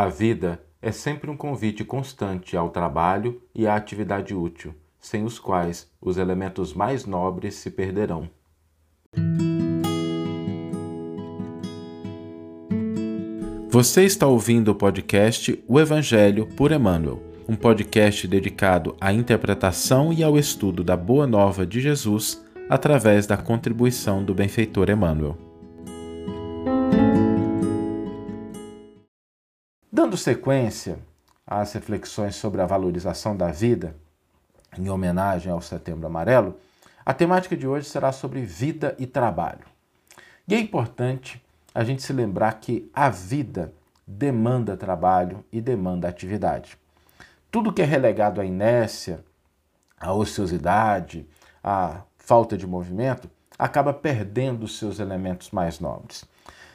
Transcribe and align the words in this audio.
A 0.00 0.06
vida 0.06 0.58
é 0.80 0.90
sempre 0.90 1.30
um 1.30 1.36
convite 1.36 1.84
constante 1.84 2.56
ao 2.56 2.70
trabalho 2.70 3.38
e 3.54 3.66
à 3.66 3.76
atividade 3.76 4.34
útil, 4.34 4.74
sem 4.98 5.24
os 5.24 5.38
quais 5.38 5.90
os 6.00 6.16
elementos 6.16 6.72
mais 6.72 7.04
nobres 7.04 7.56
se 7.56 7.70
perderão. 7.70 8.26
Você 13.68 14.04
está 14.04 14.26
ouvindo 14.26 14.70
o 14.70 14.74
podcast 14.74 15.62
O 15.68 15.78
Evangelho 15.78 16.46
por 16.46 16.72
Emmanuel, 16.72 17.22
um 17.46 17.54
podcast 17.54 18.26
dedicado 18.26 18.96
à 18.98 19.12
interpretação 19.12 20.14
e 20.14 20.24
ao 20.24 20.38
estudo 20.38 20.82
da 20.82 20.96
Boa 20.96 21.26
Nova 21.26 21.66
de 21.66 21.78
Jesus 21.78 22.42
através 22.70 23.26
da 23.26 23.36
contribuição 23.36 24.24
do 24.24 24.32
benfeitor 24.32 24.88
Emmanuel. 24.88 25.49
Dando 30.00 30.16
sequência 30.16 30.98
às 31.46 31.74
reflexões 31.74 32.34
sobre 32.34 32.62
a 32.62 32.66
valorização 32.66 33.36
da 33.36 33.48
vida, 33.48 33.94
em 34.78 34.88
homenagem 34.88 35.52
ao 35.52 35.60
Setembro 35.60 36.06
Amarelo, 36.06 36.56
a 37.04 37.12
temática 37.12 37.54
de 37.54 37.66
hoje 37.66 37.86
será 37.86 38.10
sobre 38.10 38.40
vida 38.40 38.96
e 38.98 39.06
trabalho. 39.06 39.66
E 40.48 40.54
é 40.54 40.58
importante 40.58 41.44
a 41.74 41.84
gente 41.84 42.02
se 42.02 42.14
lembrar 42.14 42.60
que 42.60 42.90
a 42.94 43.10
vida 43.10 43.74
demanda 44.06 44.74
trabalho 44.74 45.44
e 45.52 45.60
demanda 45.60 46.08
atividade. 46.08 46.78
Tudo 47.50 47.70
que 47.70 47.82
é 47.82 47.84
relegado 47.84 48.40
à 48.40 48.44
inércia, 48.46 49.22
à 50.00 50.14
ociosidade, 50.14 51.28
à 51.62 52.00
falta 52.16 52.56
de 52.56 52.66
movimento, 52.66 53.30
acaba 53.58 53.92
perdendo 53.92 54.62
os 54.62 54.78
seus 54.78 54.98
elementos 54.98 55.50
mais 55.50 55.78
nobres. 55.78 56.24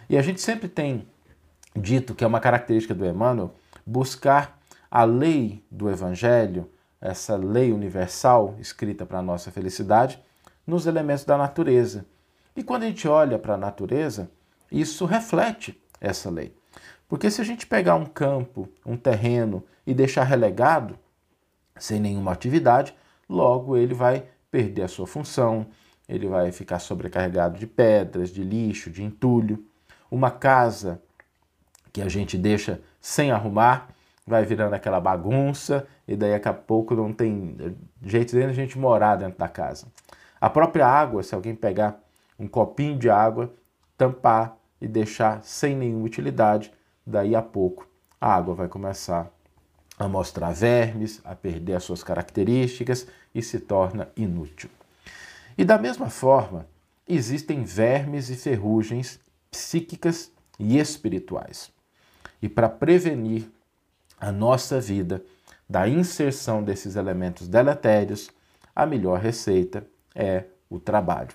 E 0.08 0.16
a 0.16 0.22
gente 0.22 0.40
sempre 0.40 0.68
tem 0.68 1.08
dito 1.76 2.16
que 2.16 2.24
é 2.24 2.28
uma 2.28 2.40
característica 2.40 2.94
do 2.94 3.06
Emmanuel 3.06 3.54
buscar 3.86 4.60
a 4.90 5.04
lei 5.04 5.64
do 5.70 5.90
Evangelho, 5.90 6.70
essa 7.02 7.36
lei 7.36 7.72
universal 7.72 8.56
escrita 8.60 9.06
para 9.06 9.20
a 9.20 9.22
nossa 9.22 9.52
felicidade, 9.52 10.20
nos 10.66 10.88
elementos 10.88 11.26
da 11.26 11.38
natureza. 11.38 12.06
E 12.56 12.64
quando 12.64 12.84
a 12.84 12.88
gente 12.88 13.08
olha 13.08 13.38
para 13.38 13.56
a 13.56 13.58
natureza, 13.58 14.32
isso 14.72 15.06
reflete 15.06 15.80
essa 16.00 16.30
lei. 16.30 16.56
Porque 17.08 17.30
se 17.30 17.42
a 17.42 17.44
gente 17.44 17.68
pegar 17.68 17.96
um 17.96 18.06
campo, 18.06 18.68
um 18.86 18.98
terreno 18.98 19.64
e 19.86 19.94
deixar 19.94 20.24
relegado, 20.24 20.98
sem 21.78 22.00
nenhuma 22.00 22.32
atividade, 22.32 22.96
logo 23.30 23.78
ele 23.78 23.94
vai 23.94 24.26
perder 24.50 24.84
a 24.84 24.88
sua 24.88 25.06
função, 25.06 25.68
ele 26.08 26.28
vai 26.28 26.52
ficar 26.52 26.80
sobrecarregado 26.80 27.60
de 27.60 27.68
pedras, 27.68 28.30
de 28.30 28.44
lixo, 28.44 28.90
de 28.90 29.04
entulho. 29.04 29.66
Uma 30.10 30.32
casa 30.32 31.02
que 31.96 32.02
a 32.02 32.10
gente 32.10 32.38
deixa 32.38 32.82
sem 33.00 33.32
arrumar, 33.32 33.88
vai 34.28 34.44
virando 34.44 34.74
aquela 34.74 35.00
bagunça 35.00 35.88
e 36.06 36.14
daí 36.14 36.32
daqui 36.32 36.50
a 36.50 36.54
pouco 36.54 36.94
não 36.94 37.14
tem 37.14 37.56
jeito 38.04 38.36
de 38.36 38.44
a 38.44 38.52
gente 38.52 38.78
morar 38.78 39.16
dentro 39.16 39.40
da 39.40 39.48
casa. 39.48 39.88
A 40.42 40.50
própria 40.50 40.86
água, 40.86 41.24
se 41.24 41.34
alguém 41.34 41.56
pegar 41.56 42.04
um 42.38 42.50
copinho 42.50 43.00
de 43.00 43.10
água, 43.10 43.54
tampar 43.98 44.58
e 44.82 44.90
deixar 44.90 45.42
sem 45.42 45.74
nenhuma 45.74 46.04
utilidade, 46.04 46.70
daí 47.08 47.34
a 47.34 47.42
pouco 47.42 47.88
a 48.20 48.36
água 48.36 48.54
vai 48.54 48.68
começar 48.68 49.32
a 49.98 50.06
mostrar 50.06 50.52
vermes, 50.52 51.22
a 51.24 51.34
perder 51.34 51.76
as 51.76 51.86
suas 51.86 52.04
características 52.04 53.08
e 53.34 53.42
se 53.42 53.58
torna 53.58 54.10
inútil. 54.18 54.70
E 55.58 55.64
da 55.64 55.78
mesma 55.78 56.10
forma, 56.10 56.68
existem 57.08 57.64
vermes 57.64 58.30
e 58.30 58.36
ferrugens 58.36 59.18
psíquicas 59.50 60.30
e 60.60 60.78
espirituais. 60.78 61.74
E 62.46 62.48
para 62.48 62.70
prevenir 62.70 63.50
a 64.22 64.32
nossa 64.32 64.80
vida 64.80 65.24
da 65.68 65.90
inserção 65.90 66.64
desses 66.64 66.96
elementos 66.96 67.48
deletérios, 67.48 68.30
a 68.76 68.86
melhor 68.86 69.20
receita 69.20 69.84
é 70.14 70.44
o 70.70 70.80
trabalho. 70.80 71.32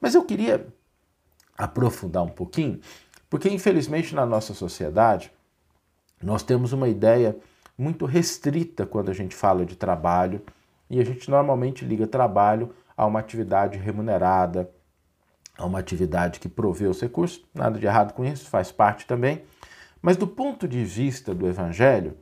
Mas 0.00 0.14
eu 0.14 0.24
queria 0.24 0.66
aprofundar 1.54 2.22
um 2.22 2.30
pouquinho, 2.30 2.80
porque 3.28 3.50
infelizmente 3.50 4.14
na 4.14 4.24
nossa 4.24 4.54
sociedade 4.54 5.30
nós 6.22 6.42
temos 6.42 6.72
uma 6.72 6.88
ideia 6.88 7.36
muito 7.76 8.06
restrita 8.06 8.86
quando 8.86 9.10
a 9.10 9.14
gente 9.14 9.34
fala 9.34 9.66
de 9.66 9.76
trabalho 9.76 10.40
e 10.88 10.98
a 10.98 11.04
gente 11.04 11.30
normalmente 11.30 11.84
liga 11.84 12.06
trabalho 12.06 12.74
a 12.96 13.04
uma 13.04 13.20
atividade 13.20 13.76
remunerada, 13.76 14.70
a 15.58 15.66
uma 15.66 15.78
atividade 15.78 16.40
que 16.40 16.48
provê 16.48 16.86
os 16.86 17.02
recursos, 17.02 17.44
nada 17.54 17.78
de 17.78 17.84
errado 17.84 18.14
com 18.14 18.24
isso, 18.24 18.48
faz 18.48 18.72
parte 18.72 19.06
também. 19.06 19.42
Mas 20.02 20.16
do 20.16 20.26
ponto 20.26 20.66
de 20.66 20.84
vista 20.84 21.32
do 21.32 21.46
Evangelho, 21.46 22.18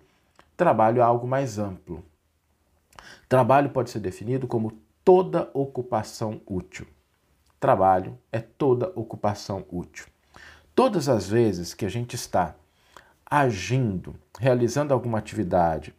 trabalho 0.54 1.00
é 1.00 1.02
algo 1.02 1.26
mais 1.26 1.58
amplo. 1.58 2.04
Trabalho 3.26 3.70
pode 3.70 3.88
ser 3.88 4.00
definido 4.00 4.46
como 4.46 4.78
toda 5.02 5.50
ocupação 5.54 6.42
útil. 6.46 6.86
Trabalho 7.58 8.18
é 8.30 8.38
toda 8.38 8.92
ocupação 8.94 9.64
útil. 9.70 10.06
Todas 10.74 11.08
as 11.08 11.28
vezes 11.28 11.72
que 11.72 11.86
a 11.86 11.88
gente 11.88 12.14
está 12.14 12.54
agindo, 13.24 14.14
realizando 14.38 14.92
alguma 14.92 15.18
atividade, 15.18 15.94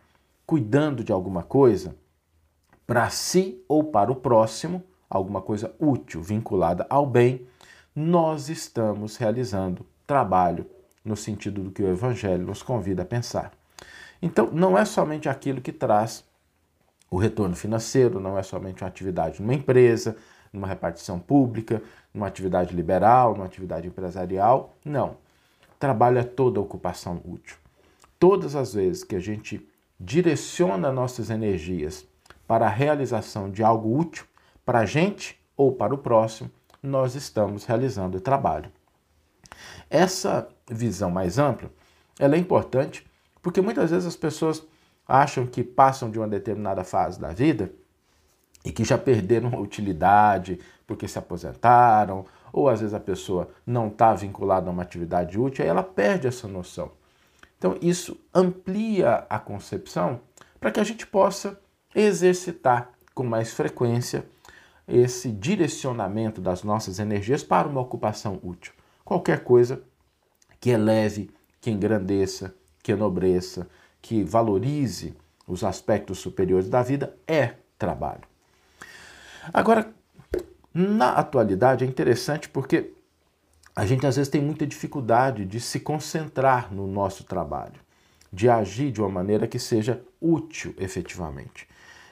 cuidando 0.45 1.03
de 1.03 1.11
alguma 1.11 1.41
coisa, 1.41 1.95
para 2.85 3.09
si 3.09 3.63
ou 3.67 3.85
para 3.85 4.11
o 4.11 4.15
próximo, 4.15 4.83
alguma 5.09 5.41
coisa 5.41 5.73
útil 5.79 6.21
vinculada 6.21 6.85
ao 6.89 7.07
bem, 7.07 7.47
nós 7.95 8.49
estamos 8.49 9.17
realizando 9.17 9.85
trabalho 10.05 10.69
no 11.03 11.15
sentido 11.15 11.63
do 11.63 11.71
que 11.71 11.81
o 11.81 11.89
Evangelho 11.89 12.45
nos 12.45 12.61
convida 12.61 13.01
a 13.03 13.05
pensar. 13.05 13.51
Então, 14.21 14.49
não 14.51 14.77
é 14.77 14.85
somente 14.85 15.27
aquilo 15.27 15.61
que 15.61 15.71
traz 15.71 16.23
o 17.09 17.17
retorno 17.17 17.55
financeiro, 17.55 18.19
não 18.19 18.37
é 18.37 18.43
somente 18.43 18.83
uma 18.83 18.87
atividade 18.87 19.41
numa 19.41 19.53
empresa, 19.53 20.15
numa 20.53 20.67
repartição 20.67 21.19
pública, 21.19 21.81
numa 22.13 22.27
atividade 22.27 22.75
liberal, 22.75 23.33
numa 23.33 23.45
atividade 23.45 23.87
empresarial. 23.87 24.75
Não. 24.85 25.17
Trabalho 25.79 26.19
é 26.19 26.23
toda 26.23 26.59
ocupação 26.59 27.21
útil. 27.25 27.57
Todas 28.19 28.55
as 28.55 28.73
vezes 28.73 29.03
que 29.03 29.15
a 29.15 29.19
gente 29.19 29.67
direciona 29.99 30.91
nossas 30.91 31.29
energias 31.29 32.05
para 32.47 32.67
a 32.67 32.69
realização 32.69 33.49
de 33.49 33.63
algo 33.63 33.97
útil 33.97 34.25
para 34.65 34.79
a 34.79 34.85
gente 34.85 35.39
ou 35.57 35.71
para 35.71 35.93
o 35.93 35.97
próximo, 35.97 36.51
nós 36.81 37.15
estamos 37.15 37.65
realizando 37.65 38.17
o 38.17 38.21
trabalho. 38.21 38.71
Essa 39.89 40.47
visão 40.73 41.09
mais 41.11 41.37
ampla, 41.37 41.69
ela 42.19 42.35
é 42.35 42.39
importante 42.39 43.05
porque 43.41 43.61
muitas 43.61 43.91
vezes 43.91 44.07
as 44.07 44.15
pessoas 44.15 44.63
acham 45.07 45.45
que 45.45 45.63
passam 45.63 46.09
de 46.09 46.17
uma 46.17 46.27
determinada 46.27 46.83
fase 46.83 47.19
da 47.19 47.29
vida 47.29 47.71
e 48.63 48.71
que 48.71 48.83
já 48.83 48.97
perderam 48.97 49.49
a 49.53 49.59
utilidade 49.59 50.59
porque 50.85 51.07
se 51.07 51.17
aposentaram, 51.17 52.25
ou 52.53 52.69
às 52.69 52.81
vezes 52.81 52.93
a 52.93 52.99
pessoa 52.99 53.49
não 53.65 53.87
está 53.87 54.13
vinculada 54.13 54.69
a 54.69 54.73
uma 54.73 54.83
atividade 54.83 55.39
útil, 55.39 55.63
aí 55.63 55.69
ela 55.69 55.83
perde 55.83 56.27
essa 56.27 56.47
noção. 56.47 56.91
Então, 57.57 57.77
isso 57.81 58.19
amplia 58.33 59.25
a 59.29 59.39
concepção 59.39 60.19
para 60.59 60.71
que 60.71 60.79
a 60.79 60.83
gente 60.83 61.05
possa 61.07 61.59
exercitar 61.95 62.89
com 63.13 63.23
mais 63.23 63.53
frequência 63.53 64.25
esse 64.87 65.31
direcionamento 65.31 66.41
das 66.41 66.63
nossas 66.63 66.99
energias 66.99 67.43
para 67.43 67.67
uma 67.67 67.81
ocupação 67.81 68.39
útil. 68.43 68.73
Qualquer 69.05 69.43
coisa 69.43 69.81
que 70.61 70.69
eleve, 70.69 71.31
que 71.59 71.71
engrandeça, 71.71 72.55
que 72.83 72.91
enobreça, 72.91 73.67
que 73.99 74.23
valorize 74.23 75.17
os 75.47 75.63
aspectos 75.63 76.19
superiores 76.19 76.69
da 76.69 76.83
vida 76.83 77.17
é 77.27 77.55
trabalho. 77.77 78.21
Agora, 79.51 79.91
na 80.71 81.13
atualidade 81.13 81.83
é 81.83 81.87
interessante 81.87 82.47
porque 82.47 82.93
a 83.75 83.85
gente 83.87 84.05
às 84.05 84.15
vezes 84.15 84.29
tem 84.29 84.41
muita 84.41 84.67
dificuldade 84.67 85.45
de 85.45 85.59
se 85.59 85.79
concentrar 85.79 86.71
no 86.71 86.85
nosso 86.85 87.23
trabalho, 87.23 87.81
de 88.31 88.47
agir 88.47 88.91
de 88.91 89.01
uma 89.01 89.09
maneira 89.09 89.47
que 89.47 89.57
seja 89.57 90.03
útil 90.21 90.75
efetivamente. 90.77 91.67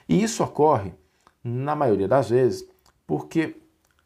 E 0.08 0.20
isso 0.20 0.42
ocorre, 0.42 0.92
na 1.42 1.76
maioria 1.76 2.08
das 2.08 2.30
vezes, 2.30 2.68
porque 3.06 3.56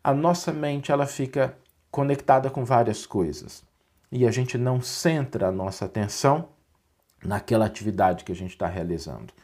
a 0.02 0.12
nossa 0.12 0.52
mente 0.52 0.92
ela 0.92 1.06
fica 1.06 1.56
conectada 1.90 2.50
com 2.50 2.64
várias 2.64 3.06
coisas 3.06 3.64
e 4.14 4.24
a 4.24 4.30
gente 4.30 4.56
não 4.56 4.80
centra 4.80 5.48
a 5.48 5.52
nossa 5.52 5.86
atenção 5.86 6.50
naquela 7.24 7.66
atividade 7.66 8.22
que 8.22 8.30
a 8.30 8.34
gente 8.34 8.52
está 8.52 8.68
realizando. 8.68 9.34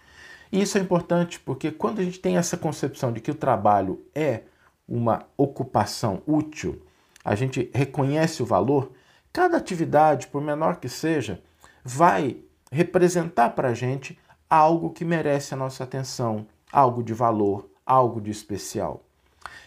E 0.52 0.62
isso 0.62 0.78
é 0.78 0.80
importante 0.80 1.40
porque 1.40 1.72
quando 1.72 1.98
a 1.98 2.04
gente 2.04 2.20
tem 2.20 2.36
essa 2.36 2.56
concepção 2.56 3.12
de 3.12 3.20
que 3.20 3.32
o 3.32 3.34
trabalho 3.34 4.00
é 4.14 4.42
uma 4.86 5.26
ocupação 5.36 6.22
útil, 6.24 6.86
a 7.24 7.34
gente 7.34 7.68
reconhece 7.74 8.44
o 8.44 8.46
valor, 8.46 8.92
cada 9.32 9.56
atividade, 9.56 10.28
por 10.28 10.40
menor 10.40 10.76
que 10.76 10.88
seja, 10.88 11.42
vai 11.82 12.36
representar 12.70 13.50
para 13.50 13.70
a 13.70 13.74
gente 13.74 14.16
algo 14.48 14.90
que 14.90 15.04
merece 15.04 15.52
a 15.52 15.56
nossa 15.56 15.82
atenção, 15.82 16.46
algo 16.70 17.02
de 17.02 17.12
valor, 17.12 17.68
algo 17.84 18.20
de 18.20 18.30
especial. 18.30 19.02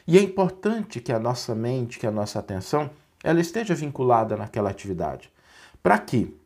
E 0.07 0.17
é 0.17 0.21
importante 0.21 1.01
que 1.01 1.11
a 1.11 1.19
nossa 1.19 1.53
mente, 1.53 1.99
que 1.99 2.07
a 2.07 2.11
nossa 2.11 2.39
atenção, 2.39 2.89
ela 3.23 3.39
esteja 3.39 3.73
vinculada 3.73 4.35
naquela 4.35 4.69
atividade, 4.69 5.31
para 5.81 5.97
que 5.97 6.37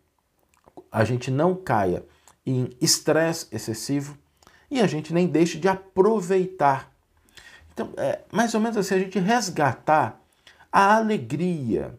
a 0.92 1.04
gente 1.04 1.32
não 1.32 1.56
caia 1.56 2.06
em 2.46 2.70
estresse 2.80 3.48
excessivo 3.52 4.18
e 4.70 4.80
a 4.80 4.88
gente 4.88 5.14
nem 5.14 5.28
deixe 5.28 5.58
de 5.58 5.68
aproveitar. 5.68 6.92
Então, 7.74 7.92
é 7.98 8.22
mais 8.32 8.54
ou 8.54 8.62
menos 8.62 8.78
assim, 8.78 8.96
a 8.96 9.00
gente 9.00 9.20
resgatar 9.20 10.22
a 10.72 10.96
alegria, 10.96 11.98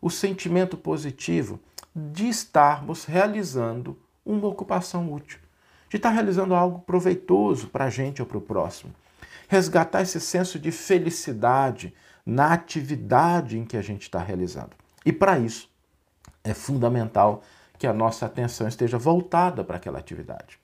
o 0.00 0.08
sentimento 0.08 0.76
positivo 0.76 1.60
de 1.94 2.28
estarmos 2.28 3.04
realizando 3.04 3.98
uma 4.24 4.46
ocupação 4.46 5.12
útil, 5.12 5.40
de 5.88 5.96
estar 5.96 6.10
realizando 6.10 6.54
algo 6.54 6.80
proveitoso 6.80 7.68
para 7.68 7.86
a 7.86 7.90
gente 7.90 8.22
ou 8.22 8.26
para 8.26 8.38
o 8.38 8.40
próximo. 8.40 8.94
Resgatar 9.48 10.02
esse 10.02 10.20
senso 10.20 10.58
de 10.58 10.70
felicidade 10.70 11.92
na 12.24 12.52
atividade 12.52 13.58
em 13.58 13.64
que 13.64 13.76
a 13.76 13.82
gente 13.82 14.02
está 14.02 14.18
realizando. 14.18 14.70
E 15.04 15.12
para 15.12 15.38
isso, 15.38 15.68
é 16.44 16.54
fundamental 16.54 17.42
que 17.78 17.86
a 17.86 17.92
nossa 17.92 18.26
atenção 18.26 18.68
esteja 18.68 18.98
voltada 18.98 19.64
para 19.64 19.76
aquela 19.76 19.98
atividade. 19.98 20.58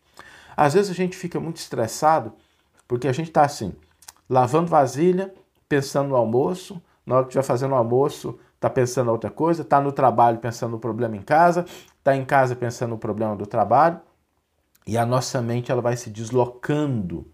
Às 0.57 0.75
vezes 0.75 0.91
a 0.91 0.95
gente 0.95 1.17
fica 1.17 1.39
muito 1.41 1.57
estressado 1.57 2.33
porque 2.89 3.09
a 3.09 3.13
gente 3.13 3.29
está 3.29 3.45
assim, 3.45 3.75
lavando 4.29 4.69
vasilha, 4.69 5.35
pensando 5.69 6.11
no 6.11 6.17
almoço, 6.17 6.81
na 7.05 7.17
hora 7.17 7.25
que 7.25 7.31
estiver 7.31 7.43
fazendo 7.43 7.73
o 7.73 7.77
almoço, 7.77 8.39
está 8.55 8.71
pensando 8.71 9.09
em 9.09 9.13
outra 9.13 9.31
coisa, 9.31 9.63
está 9.63 9.81
no 9.81 9.93
trabalho 9.93 10.39
pensando 10.39 10.73
no 10.73 10.79
problema 10.79 11.17
em 11.17 11.23
casa, 11.23 11.67
está 11.99 12.17
em 12.17 12.25
casa 12.25 12.57
pensando 12.57 12.91
no 12.91 12.99
problema 12.99 13.37
do 13.37 13.47
trabalho, 13.47 14.01
e 14.87 14.97
a 14.97 15.05
nossa 15.05 15.43
mente 15.43 15.71
ela 15.71 15.83
vai 15.83 15.97
se 15.97 16.11
deslocando 16.11 17.27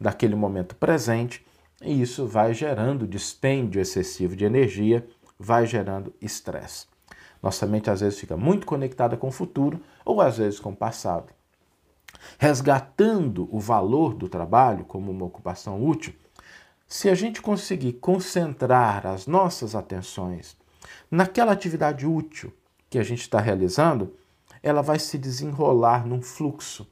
daquele 0.00 0.34
momento 0.34 0.74
presente, 0.74 1.45
e 1.82 2.00
isso 2.00 2.26
vai 2.26 2.54
gerando 2.54 3.06
dispêndio 3.06 3.80
excessivo 3.80 4.34
de 4.34 4.44
energia, 4.44 5.06
vai 5.38 5.66
gerando 5.66 6.14
estresse. 6.20 6.86
Nossa 7.42 7.66
mente 7.66 7.90
às 7.90 8.00
vezes 8.00 8.18
fica 8.18 8.36
muito 8.36 8.66
conectada 8.66 9.16
com 9.16 9.28
o 9.28 9.32
futuro 9.32 9.80
ou 10.04 10.20
às 10.20 10.38
vezes 10.38 10.58
com 10.58 10.70
o 10.70 10.76
passado. 10.76 11.32
Resgatando 12.38 13.48
o 13.52 13.60
valor 13.60 14.14
do 14.14 14.28
trabalho 14.28 14.84
como 14.84 15.10
uma 15.10 15.26
ocupação 15.26 15.84
útil, 15.84 16.14
se 16.88 17.08
a 17.10 17.14
gente 17.14 17.42
conseguir 17.42 17.94
concentrar 17.94 19.06
as 19.06 19.26
nossas 19.26 19.74
atenções 19.74 20.56
naquela 21.10 21.52
atividade 21.52 22.06
útil 22.06 22.52
que 22.88 22.98
a 22.98 23.02
gente 23.02 23.20
está 23.20 23.40
realizando, 23.40 24.14
ela 24.62 24.82
vai 24.82 24.98
se 24.98 25.18
desenrolar 25.18 26.06
num 26.06 26.22
fluxo 26.22 26.86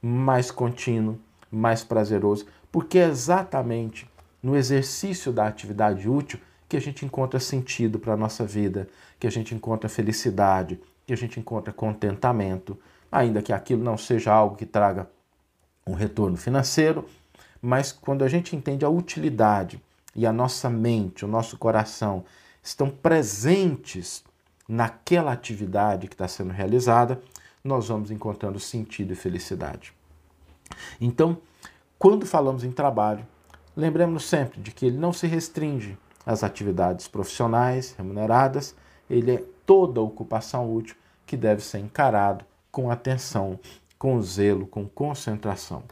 mais 0.00 0.50
contínuo, 0.50 1.18
mais 1.50 1.82
prazeroso, 1.82 2.46
porque 2.70 2.98
é 2.98 3.08
exatamente 3.08 4.08
no 4.42 4.56
exercício 4.56 5.32
da 5.32 5.46
atividade 5.46 6.08
útil 6.08 6.40
que 6.68 6.76
a 6.76 6.80
gente 6.80 7.04
encontra 7.04 7.40
sentido 7.40 7.98
para 7.98 8.14
a 8.14 8.16
nossa 8.16 8.44
vida, 8.44 8.88
que 9.18 9.26
a 9.26 9.30
gente 9.30 9.54
encontra 9.54 9.88
felicidade, 9.88 10.80
que 11.06 11.12
a 11.12 11.16
gente 11.16 11.40
encontra 11.40 11.72
contentamento, 11.72 12.78
ainda 13.10 13.42
que 13.42 13.52
aquilo 13.52 13.82
não 13.82 13.98
seja 13.98 14.32
algo 14.32 14.56
que 14.56 14.64
traga 14.64 15.10
um 15.86 15.94
retorno 15.94 16.36
financeiro, 16.36 17.04
mas 17.60 17.92
quando 17.92 18.22
a 18.22 18.28
gente 18.28 18.54
entende 18.54 18.84
a 18.84 18.88
utilidade 18.88 19.82
e 20.14 20.24
a 20.24 20.32
nossa 20.32 20.70
mente, 20.70 21.24
o 21.24 21.28
nosso 21.28 21.58
coração 21.58 22.24
estão 22.62 22.88
presentes 22.88 24.24
naquela 24.68 25.32
atividade 25.32 26.06
que 26.06 26.14
está 26.14 26.28
sendo 26.28 26.52
realizada, 26.52 27.20
nós 27.62 27.88
vamos 27.88 28.10
encontrando 28.10 28.60
sentido 28.60 29.12
e 29.12 29.16
felicidade. 29.16 29.92
Então, 31.00 31.38
quando 31.98 32.24
falamos 32.24 32.64
em 32.64 32.70
trabalho, 32.70 33.26
lembremos 33.80 34.24
sempre 34.24 34.60
de 34.60 34.70
que 34.70 34.86
ele 34.86 34.98
não 34.98 35.12
se 35.12 35.26
restringe 35.26 35.98
às 36.24 36.44
atividades 36.44 37.08
profissionais 37.08 37.94
remuneradas, 37.96 38.76
ele 39.08 39.32
é 39.32 39.44
toda 39.66 40.00
ocupação 40.00 40.72
útil 40.72 40.96
que 41.26 41.36
deve 41.36 41.62
ser 41.62 41.78
encarado 41.78 42.44
com 42.70 42.90
atenção, 42.90 43.58
com 43.98 44.20
zelo, 44.22 44.66
com 44.66 44.88
concentração. 44.88 45.82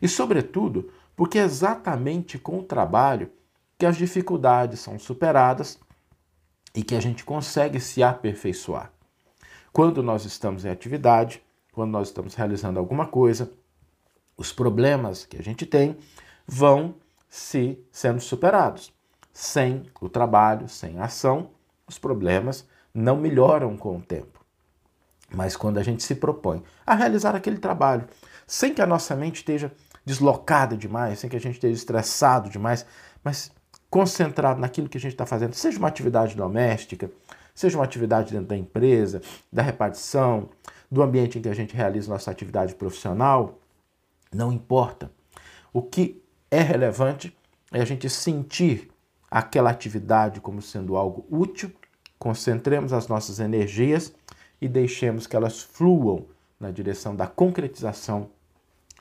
E, 0.00 0.08
sobretudo, 0.08 0.90
porque 1.16 1.38
é 1.38 1.42
exatamente 1.42 2.38
com 2.38 2.58
o 2.58 2.62
trabalho 2.62 3.30
que 3.78 3.86
as 3.86 3.96
dificuldades 3.96 4.80
são 4.80 4.98
superadas 4.98 5.78
e 6.74 6.82
que 6.82 6.94
a 6.94 7.00
gente 7.00 7.24
consegue 7.24 7.80
se 7.80 8.02
aperfeiçoar. 8.02 8.92
Quando 9.72 10.02
nós 10.02 10.24
estamos 10.24 10.64
em 10.64 10.70
atividade, 10.70 11.42
quando 11.72 11.90
nós 11.90 12.08
estamos 12.08 12.34
realizando 12.34 12.78
alguma 12.78 13.06
coisa, 13.06 13.52
os 14.36 14.52
problemas 14.52 15.24
que 15.24 15.36
a 15.36 15.42
gente 15.42 15.64
tem 15.64 15.96
vão 16.46 16.94
se 17.32 17.82
sendo 17.90 18.20
superados. 18.20 18.92
Sem 19.32 19.84
o 20.02 20.08
trabalho, 20.10 20.68
sem 20.68 20.98
a 20.98 21.06
ação, 21.06 21.48
os 21.88 21.98
problemas 21.98 22.68
não 22.92 23.16
melhoram 23.16 23.74
com 23.74 23.96
o 23.96 24.02
tempo. 24.02 24.44
Mas 25.34 25.56
quando 25.56 25.78
a 25.78 25.82
gente 25.82 26.02
se 26.02 26.14
propõe 26.14 26.62
a 26.84 26.94
realizar 26.94 27.34
aquele 27.34 27.56
trabalho, 27.56 28.06
sem 28.46 28.74
que 28.74 28.82
a 28.82 28.86
nossa 28.86 29.16
mente 29.16 29.36
esteja 29.36 29.72
deslocada 30.04 30.76
demais, 30.76 31.20
sem 31.20 31.30
que 31.30 31.36
a 31.36 31.40
gente 31.40 31.54
esteja 31.54 31.72
estressado 31.72 32.50
demais, 32.50 32.84
mas 33.24 33.50
concentrado 33.88 34.60
naquilo 34.60 34.90
que 34.90 34.98
a 34.98 35.00
gente 35.00 35.12
está 35.12 35.24
fazendo, 35.24 35.54
seja 35.54 35.78
uma 35.78 35.88
atividade 35.88 36.36
doméstica, 36.36 37.10
seja 37.54 37.78
uma 37.78 37.84
atividade 37.84 38.30
dentro 38.30 38.48
da 38.48 38.58
empresa, 38.58 39.22
da 39.50 39.62
repartição, 39.62 40.50
do 40.90 41.02
ambiente 41.02 41.38
em 41.38 41.42
que 41.42 41.48
a 41.48 41.54
gente 41.54 41.74
realiza 41.74 42.12
nossa 42.12 42.30
atividade 42.30 42.74
profissional, 42.74 43.58
não 44.30 44.52
importa. 44.52 45.10
O 45.72 45.80
que 45.80 46.21
é 46.52 46.60
relevante 46.60 47.34
é 47.72 47.80
a 47.80 47.84
gente 47.86 48.10
sentir 48.10 48.90
aquela 49.30 49.70
atividade 49.70 50.38
como 50.38 50.60
sendo 50.60 50.98
algo 50.98 51.24
útil, 51.30 51.72
concentremos 52.18 52.92
as 52.92 53.08
nossas 53.08 53.40
energias 53.40 54.14
e 54.60 54.68
deixemos 54.68 55.26
que 55.26 55.34
elas 55.34 55.62
fluam 55.62 56.26
na 56.60 56.70
direção 56.70 57.16
da 57.16 57.26
concretização 57.26 58.28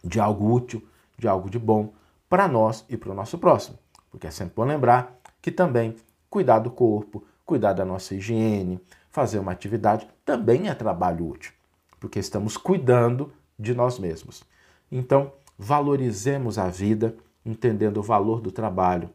de 0.01 0.17
algo 0.17 0.49
útil, 0.49 0.81
de 1.17 1.27
algo 1.27 1.49
de 1.49 1.59
bom 1.59 1.93
para 2.29 2.47
nós 2.47 2.85
e 2.87 2.95
para 2.95 3.11
o 3.11 3.13
nosso 3.13 3.37
próximo. 3.37 3.77
Porque 4.09 4.27
é 4.27 4.31
sempre 4.31 4.53
bom 4.55 4.63
lembrar 4.63 5.19
que 5.41 5.51
também 5.51 5.97
cuidar 6.29 6.59
do 6.59 6.71
corpo, 6.71 7.25
cuidar 7.45 7.73
da 7.73 7.83
nossa 7.83 8.15
higiene, 8.15 8.79
fazer 9.09 9.39
uma 9.39 9.51
atividade 9.51 10.07
também 10.23 10.69
é 10.69 10.73
trabalho 10.73 11.27
útil, 11.27 11.51
porque 11.99 12.17
estamos 12.17 12.55
cuidando 12.55 13.33
de 13.59 13.75
nós 13.75 13.99
mesmos. 13.99 14.41
Então, 14.89 15.33
valorizemos 15.59 16.57
a 16.57 16.69
vida, 16.69 17.13
entendendo 17.45 17.97
o 17.97 18.03
valor 18.03 18.41
do 18.41 18.51
trabalho 18.51 19.09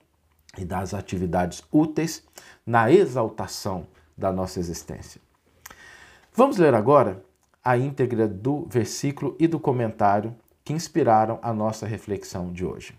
e 0.59 0.65
das 0.65 0.95
atividades 0.95 1.63
úteis 1.71 2.25
na 2.65 2.91
exaltação 2.91 3.87
da 4.17 4.33
nossa 4.33 4.59
existência. 4.59 5.21
Vamos 6.33 6.57
ler 6.57 6.75
agora 6.75 7.25
a 7.63 7.77
íntegra 7.77 8.29
do 8.29 8.67
versículo 8.67 9.37
e 9.39 9.47
do 9.47 9.59
comentário 9.59 10.35
que 10.65 10.73
inspiraram 10.73 11.39
a 11.43 11.53
nossa 11.53 11.87
reflexão 11.87 12.53
de 12.53 12.65
hoje. 12.65 12.95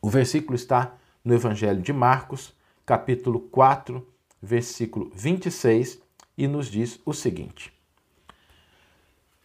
O 0.00 0.08
versículo 0.08 0.54
está 0.54 0.94
no 1.24 1.34
Evangelho 1.34 1.82
de 1.82 1.92
Marcos, 1.92 2.54
capítulo 2.86 3.40
4, 3.40 4.06
versículo 4.42 5.10
26, 5.14 6.00
e 6.36 6.48
nos 6.48 6.68
diz 6.68 6.98
o 7.04 7.12
seguinte: 7.12 7.72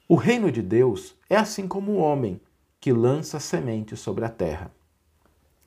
O 0.07 0.15
reino 0.15 0.51
de 0.51 0.61
Deus 0.61 1.15
é 1.29 1.35
assim 1.35 1.67
como 1.67 1.93
o 1.93 1.97
homem 1.97 2.39
que 2.85 2.93
lança 2.93 3.39
semente 3.39 3.97
sobre 3.97 4.25
a 4.25 4.29
terra. 4.29 4.69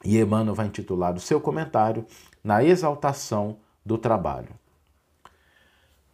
E 0.04 0.20
Emmanuel 0.20 0.54
vai 0.54 0.66
intitular 0.68 1.16
o 1.16 1.18
seu 1.18 1.40
comentário 1.40 2.06
Na 2.44 2.62
exaltação 2.62 3.58
do 3.84 3.98
trabalho. 3.98 4.50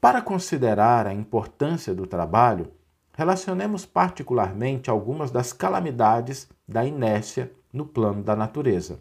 Para 0.00 0.23
considerar 0.23 1.06
a 1.06 1.12
importância 1.12 1.94
do 1.94 2.06
trabalho, 2.06 2.73
relacionemos 3.12 3.84
particularmente 3.84 4.88
algumas 4.88 5.30
das 5.30 5.52
calamidades 5.52 6.49
da 6.66 6.87
inércia 6.87 7.52
no 7.70 7.84
plano 7.84 8.23
da 8.23 8.34
natureza. 8.34 8.99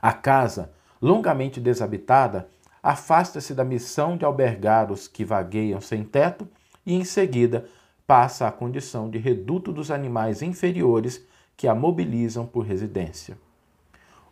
A 0.00 0.12
casa, 0.12 0.70
longamente 1.02 1.60
desabitada, 1.60 2.48
afasta-se 2.80 3.54
da 3.54 3.64
missão 3.64 4.16
de 4.16 4.24
albergar 4.24 4.92
os 4.92 5.08
que 5.08 5.24
vagueiam 5.24 5.80
sem 5.80 6.04
teto 6.04 6.46
e, 6.86 6.94
em 6.94 7.02
seguida, 7.02 7.66
passa 8.10 8.48
à 8.48 8.50
condição 8.50 9.08
de 9.08 9.18
reduto 9.18 9.72
dos 9.72 9.88
animais 9.88 10.42
inferiores 10.42 11.24
que 11.56 11.68
a 11.68 11.76
mobilizam 11.76 12.44
por 12.44 12.62
residência. 12.62 13.38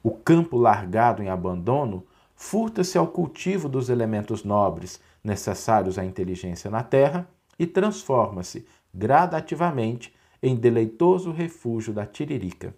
O 0.02 0.10
campo 0.10 0.56
largado 0.56 1.22
em 1.22 1.28
abandono 1.28 2.04
furta-se 2.34 2.98
ao 2.98 3.06
cultivo 3.06 3.68
dos 3.68 3.88
elementos 3.88 4.42
nobres 4.42 5.00
necessários 5.22 5.96
à 5.96 6.04
inteligência 6.04 6.68
na 6.68 6.82
terra 6.82 7.28
e 7.56 7.68
transforma-se 7.68 8.66
gradativamente 8.92 10.12
em 10.42 10.56
deleitoso 10.56 11.30
refúgio 11.30 11.94
da 11.94 12.04
tiririca. 12.04 12.74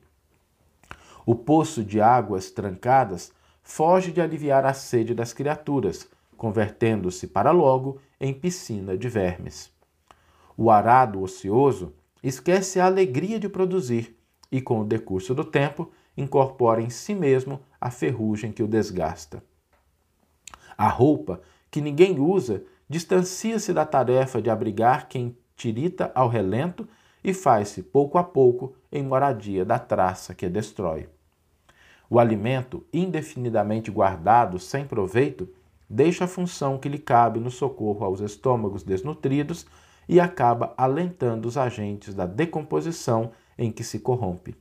O 1.24 1.34
poço 1.34 1.82
de 1.82 1.98
águas 1.98 2.50
trancadas 2.50 3.32
foge 3.62 4.12
de 4.12 4.20
aliviar 4.20 4.66
a 4.66 4.74
sede 4.74 5.14
das 5.14 5.32
criaturas, 5.32 6.06
convertendo-se 6.36 7.26
para 7.26 7.52
logo 7.52 7.98
em 8.20 8.34
piscina 8.34 8.98
de 8.98 9.08
vermes. 9.08 9.79
O 10.62 10.70
arado 10.70 11.22
ocioso 11.22 11.94
esquece 12.22 12.78
a 12.78 12.84
alegria 12.84 13.40
de 13.40 13.48
produzir 13.48 14.14
e, 14.52 14.60
com 14.60 14.82
o 14.82 14.84
decurso 14.84 15.34
do 15.34 15.42
tempo, 15.42 15.90
incorpora 16.14 16.82
em 16.82 16.90
si 16.90 17.14
mesmo 17.14 17.60
a 17.80 17.90
ferrugem 17.90 18.52
que 18.52 18.62
o 18.62 18.68
desgasta. 18.68 19.42
A 20.76 20.86
roupa 20.86 21.40
que 21.70 21.80
ninguém 21.80 22.20
usa 22.20 22.62
distancia-se 22.86 23.72
da 23.72 23.86
tarefa 23.86 24.42
de 24.42 24.50
abrigar 24.50 25.08
quem 25.08 25.34
tirita 25.56 26.12
ao 26.14 26.28
relento 26.28 26.86
e 27.24 27.32
faz-se, 27.32 27.82
pouco 27.82 28.18
a 28.18 28.22
pouco, 28.22 28.76
em 28.92 29.02
moradia 29.02 29.64
da 29.64 29.78
traça 29.78 30.34
que 30.34 30.46
destrói. 30.46 31.08
O 32.10 32.18
alimento, 32.18 32.84
indefinidamente 32.92 33.90
guardado 33.90 34.58
sem 34.58 34.86
proveito, 34.86 35.48
deixa 35.88 36.24
a 36.24 36.28
função 36.28 36.76
que 36.76 36.90
lhe 36.90 36.98
cabe 36.98 37.40
no 37.40 37.50
socorro 37.50 38.04
aos 38.04 38.20
estômagos 38.20 38.82
desnutridos 38.82 39.66
e 40.10 40.18
acaba 40.18 40.74
alentando 40.76 41.46
os 41.46 41.56
agentes 41.56 42.12
da 42.12 42.26
decomposição 42.26 43.30
em 43.56 43.70
que 43.70 43.84
se 43.84 44.00
corrompe. 44.00 44.56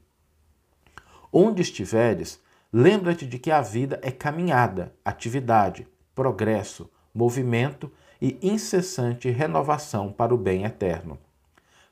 Onde 1.33 1.63
estiveres, 1.63 2.39
lembra-te 2.71 3.25
de 3.25 3.39
que 3.39 3.49
a 3.49 3.59
vida 3.59 3.99
é 4.03 4.11
caminhada, 4.11 4.93
atividade, 5.03 5.87
progresso, 6.13 6.87
movimento 7.11 7.91
e 8.21 8.37
incessante 8.43 9.27
renovação 9.31 10.11
para 10.11 10.35
o 10.35 10.37
bem 10.37 10.65
eterno. 10.65 11.17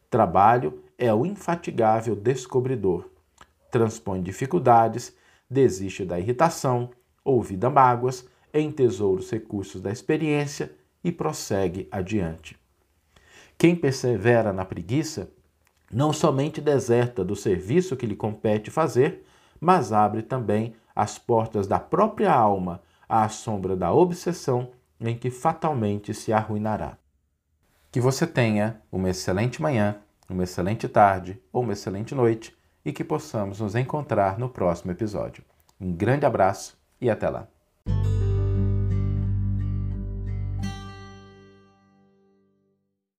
Trabalho 0.07 0.83
é 0.95 1.11
o 1.11 1.25
infatigável 1.25 2.15
descobridor. 2.15 3.09
Transpõe 3.71 4.21
dificuldades, 4.21 5.15
desiste 5.49 6.05
da 6.05 6.19
irritação, 6.19 6.91
ouvida 7.25 7.71
mágoas, 7.71 8.29
entesoura 8.53 9.19
os 9.19 9.31
recursos 9.31 9.81
da 9.81 9.91
experiência 9.91 10.71
e 11.03 11.11
prossegue 11.11 11.87
adiante. 11.91 12.55
Quem 13.57 13.75
persevera 13.75 14.53
na 14.53 14.63
preguiça 14.63 15.31
não 15.91 16.13
somente 16.13 16.61
deserta 16.61 17.23
do 17.23 17.35
serviço 17.35 17.95
que 17.95 18.05
lhe 18.05 18.15
compete 18.15 18.69
fazer, 18.69 19.25
mas 19.59 19.91
abre 19.91 20.21
também 20.21 20.75
as 20.95 21.17
portas 21.17 21.65
da 21.65 21.79
própria 21.79 22.31
alma 22.31 22.81
à 23.09 23.27
sombra 23.29 23.75
da 23.75 23.91
obsessão 23.91 24.71
em 24.99 25.17
que 25.17 25.31
fatalmente 25.31 26.13
se 26.13 26.31
arruinará. 26.31 26.97
Que 27.91 28.01
você 28.01 28.27
tenha 28.27 28.81
uma 28.91 29.09
excelente 29.09 29.61
manhã, 29.61 29.97
uma 30.29 30.43
excelente 30.43 30.87
tarde 30.87 31.41
ou 31.51 31.63
uma 31.63 31.73
excelente 31.73 32.13
noite 32.13 32.55
e 32.85 32.91
que 32.91 33.03
possamos 33.03 33.59
nos 33.59 33.75
encontrar 33.75 34.37
no 34.37 34.49
próximo 34.49 34.91
episódio. 34.91 35.43
Um 35.79 35.93
grande 35.93 36.25
abraço 36.25 36.77
e 36.99 37.09
até 37.09 37.29
lá! 37.29 37.47